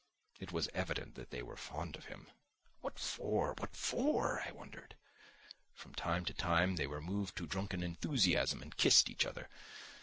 It 0.39 0.51
was 0.51 0.67
evident 0.73 1.13
that 1.13 1.29
they 1.29 1.43
were 1.43 1.55
fond 1.55 1.95
of 1.95 2.05
him. 2.05 2.31
"What 2.79 2.97
for? 2.97 3.53
What 3.59 3.75
for?" 3.75 4.41
I 4.47 4.51
wondered. 4.51 4.95
From 5.75 5.93
time 5.93 6.25
to 6.25 6.33
time 6.33 6.75
they 6.77 6.87
were 6.87 7.01
moved 7.01 7.35
to 7.37 7.45
drunken 7.45 7.83
enthusiasm 7.83 8.63
and 8.63 8.75
kissed 8.75 9.11
each 9.11 9.27
other. 9.27 9.47